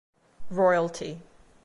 Royalty. 0.49 1.21